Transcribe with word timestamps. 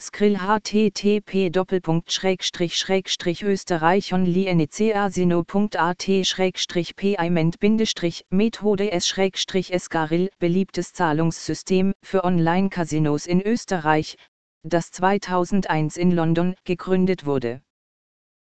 Skrill 0.00 0.38
http 0.38 1.50
österreich 3.42 4.12
onlinecasino.at 4.12 6.06
payment 6.96 7.56
methode 8.30 8.92
s 8.92 9.08
escaril 9.18 10.30
beliebtes 10.38 10.92
Zahlungssystem 10.92 11.94
für 12.00 12.22
Online-Casinos 12.22 13.26
in 13.26 13.42
Österreich, 13.42 14.16
das 14.62 14.92
2001 14.92 15.96
in 15.96 16.12
London 16.12 16.54
gegründet 16.62 17.26
wurde. 17.26 17.60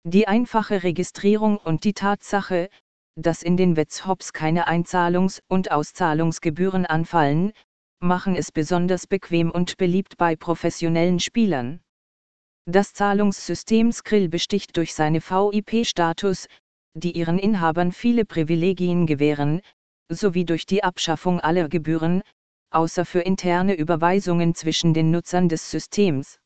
Die 0.03 0.27
einfache 0.27 0.83
Registrierung 0.83 1.55
und 1.55 1.85
die 1.85 1.93
Tatsache, 1.93 2.69
dass 3.15 3.41
in 3.41 3.55
den 3.55 3.77
Wetzhops 3.77 4.33
keine 4.33 4.67
Einzahlungs- 4.67 5.39
und 5.47 5.71
Auszahlungsgebühren 5.71 6.85
anfallen, 6.85 7.53
machen 8.05 8.35
es 8.35 8.51
besonders 8.51 9.07
bequem 9.07 9.51
und 9.51 9.77
beliebt 9.77 10.17
bei 10.17 10.35
professionellen 10.37 11.19
Spielern. 11.19 11.81
Das 12.65 12.93
Zahlungssystem 12.93 13.91
Skrill 13.91 14.29
besticht 14.29 14.77
durch 14.77 14.93
seine 14.93 15.19
VIP-Status, 15.21 16.47
die 16.95 17.11
ihren 17.11 17.37
Inhabern 17.37 17.91
viele 17.91 18.23
Privilegien 18.23 19.05
gewähren, 19.05 19.61
sowie 20.09 20.45
durch 20.45 20.65
die 20.65 20.83
Abschaffung 20.83 21.39
aller 21.41 21.67
Gebühren, 21.67 22.21
außer 22.71 23.05
für 23.05 23.21
interne 23.21 23.75
Überweisungen 23.75 24.55
zwischen 24.55 24.93
den 24.93 25.11
Nutzern 25.11 25.49
des 25.49 25.69
Systems. 25.69 26.39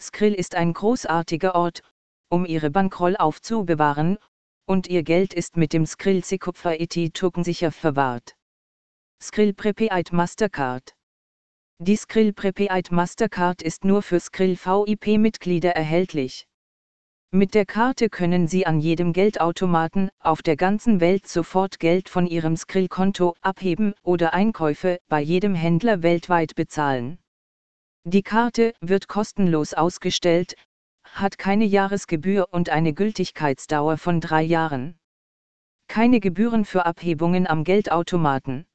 Skrill 0.00 0.34
ist 0.34 0.54
ein 0.54 0.72
großartiger 0.72 1.54
Ort, 1.54 1.82
um 2.30 2.46
ihre 2.46 2.70
Bankroll 2.70 3.16
aufzubewahren, 3.16 4.18
und 4.66 4.86
ihr 4.86 5.02
Geld 5.02 5.34
ist 5.34 5.56
mit 5.56 5.72
dem 5.72 5.86
Skrill 5.86 6.24
Sekupfer 6.24 6.80
ET 6.80 7.14
Token 7.14 7.42
sicher 7.42 7.72
verwahrt. 7.72 8.37
Skrill 9.20 9.52
Prepaid 9.52 10.12
Mastercard 10.12 10.94
Die 11.80 11.96
Skrill 11.96 12.32
Prepaid 12.32 12.92
Mastercard 12.92 13.62
ist 13.62 13.84
nur 13.84 14.00
für 14.02 14.20
Skrill 14.20 14.56
VIP-Mitglieder 14.56 15.72
erhältlich. 15.72 16.46
Mit 17.32 17.54
der 17.54 17.66
Karte 17.66 18.10
können 18.10 18.46
Sie 18.46 18.64
an 18.64 18.78
jedem 18.78 19.12
Geldautomaten 19.12 20.10
auf 20.20 20.40
der 20.42 20.54
ganzen 20.54 21.00
Welt 21.00 21.26
sofort 21.26 21.80
Geld 21.80 22.08
von 22.08 22.28
Ihrem 22.28 22.56
Skrill-Konto 22.56 23.34
abheben 23.40 23.92
oder 24.04 24.34
Einkäufe 24.34 25.00
bei 25.08 25.20
jedem 25.20 25.56
Händler 25.56 26.04
weltweit 26.04 26.54
bezahlen. 26.54 27.18
Die 28.04 28.22
Karte 28.22 28.72
wird 28.80 29.08
kostenlos 29.08 29.74
ausgestellt, 29.74 30.54
hat 31.02 31.38
keine 31.38 31.64
Jahresgebühr 31.64 32.46
und 32.52 32.70
eine 32.70 32.94
Gültigkeitsdauer 32.94 33.98
von 33.98 34.20
drei 34.20 34.42
Jahren. 34.42 34.96
Keine 35.88 36.20
Gebühren 36.20 36.64
für 36.64 36.86
Abhebungen 36.86 37.48
am 37.48 37.64
Geldautomaten. 37.64 38.67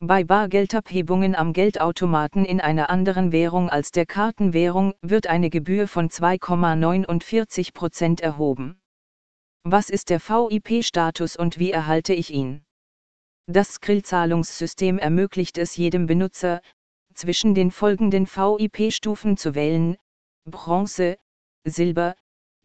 Bei 0.00 0.24
Bargeldabhebungen 0.24 1.34
am 1.34 1.54
Geldautomaten 1.54 2.44
in 2.44 2.60
einer 2.60 2.90
anderen 2.90 3.32
Währung 3.32 3.70
als 3.70 3.92
der 3.92 4.04
Kartenwährung 4.04 4.92
wird 5.00 5.26
eine 5.26 5.48
Gebühr 5.48 5.88
von 5.88 6.10
2,49% 6.10 8.20
erhoben. 8.20 8.78
Was 9.64 9.88
ist 9.88 10.10
der 10.10 10.20
VIP-Status 10.20 11.36
und 11.36 11.58
wie 11.58 11.70
erhalte 11.70 12.12
ich 12.12 12.30
ihn? 12.30 12.62
Das 13.46 13.76
Skrill-Zahlungssystem 13.76 14.98
ermöglicht 14.98 15.56
es 15.56 15.78
jedem 15.78 16.04
Benutzer, 16.04 16.60
zwischen 17.14 17.54
den 17.54 17.70
folgenden 17.70 18.26
VIP-Stufen 18.26 19.38
zu 19.38 19.54
wählen: 19.54 19.96
Bronze, 20.44 21.16
Silber, 21.64 22.16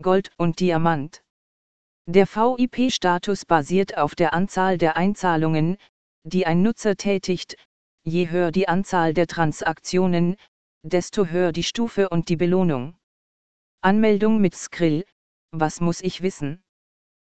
Gold 0.02 0.32
und 0.38 0.60
Diamant. 0.60 1.24
Der 2.08 2.28
VIP-Status 2.28 3.46
basiert 3.46 3.98
auf 3.98 4.16
der 4.16 4.34
Anzahl 4.34 4.78
der 4.78 4.98
Einzahlungen, 4.98 5.78
die 6.24 6.46
ein 6.46 6.62
Nutzer 6.62 6.96
tätigt, 6.96 7.56
je 8.04 8.30
höher 8.30 8.52
die 8.52 8.68
Anzahl 8.68 9.14
der 9.14 9.28
Transaktionen, 9.28 10.36
desto 10.84 11.26
höher 11.26 11.52
die 11.52 11.64
Stufe 11.64 12.10
und 12.10 12.30
die 12.30 12.36
Belohnung. 12.36 12.96
Anmeldung 13.82 14.40
mit 14.40 14.56
Skrill, 14.56 15.06
was 15.52 15.82
muss 15.82 16.02
ich 16.02 16.22
wissen? 16.22 16.64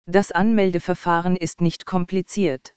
Das 0.06 0.32
Anmeldeverfahren 0.32 1.36
ist 1.36 1.60
nicht 1.60 1.86
kompliziert. 1.86 2.74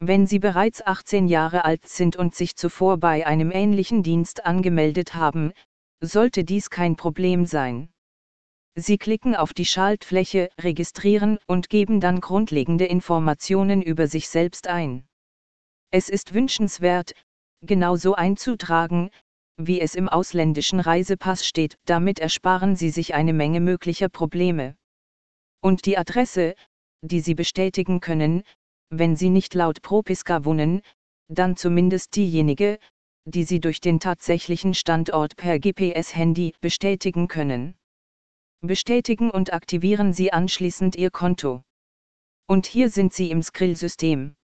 Wenn 0.00 0.26
Sie 0.26 0.40
bereits 0.40 0.84
18 0.84 1.28
Jahre 1.28 1.64
alt 1.64 1.88
sind 1.88 2.16
und 2.16 2.34
sich 2.34 2.56
zuvor 2.56 2.98
bei 2.98 3.24
einem 3.24 3.52
ähnlichen 3.52 4.02
Dienst 4.02 4.44
angemeldet 4.44 5.14
haben, 5.14 5.52
sollte 6.00 6.42
dies 6.42 6.70
kein 6.70 6.96
Problem 6.96 7.46
sein. 7.46 7.92
Sie 8.74 8.98
klicken 8.98 9.36
auf 9.36 9.54
die 9.54 9.66
Schaltfläche 9.66 10.50
Registrieren 10.58 11.38
und 11.46 11.68
geben 11.68 12.00
dann 12.00 12.20
grundlegende 12.20 12.86
Informationen 12.86 13.82
über 13.82 14.08
sich 14.08 14.28
selbst 14.28 14.66
ein. 14.66 15.06
Es 15.94 16.08
ist 16.08 16.32
wünschenswert, 16.32 17.12
genauso 17.60 18.14
einzutragen, 18.14 19.10
wie 19.58 19.78
es 19.78 19.94
im 19.94 20.08
ausländischen 20.08 20.80
Reisepass 20.80 21.46
steht, 21.46 21.76
damit 21.84 22.18
ersparen 22.18 22.76
Sie 22.76 22.88
sich 22.88 23.12
eine 23.12 23.34
Menge 23.34 23.60
möglicher 23.60 24.08
Probleme. 24.08 24.74
Und 25.60 25.84
die 25.84 25.98
Adresse, 25.98 26.54
die 27.02 27.20
Sie 27.20 27.34
bestätigen 27.34 28.00
können, 28.00 28.42
wenn 28.88 29.16
Sie 29.16 29.28
nicht 29.28 29.52
laut 29.52 29.82
Propiska 29.82 30.46
wohnen, 30.46 30.80
dann 31.28 31.58
zumindest 31.58 32.16
diejenige, 32.16 32.78
die 33.26 33.44
Sie 33.44 33.60
durch 33.60 33.82
den 33.82 34.00
tatsächlichen 34.00 34.72
Standort 34.72 35.36
per 35.36 35.58
GPS-Handy 35.58 36.54
bestätigen 36.62 37.28
können. 37.28 37.76
Bestätigen 38.62 39.30
und 39.30 39.52
aktivieren 39.52 40.14
Sie 40.14 40.32
anschließend 40.32 40.96
Ihr 40.96 41.10
Konto. 41.10 41.62
Und 42.46 42.64
hier 42.64 42.88
sind 42.88 43.12
Sie 43.12 43.30
im 43.30 43.42
Skrill-System. 43.42 44.36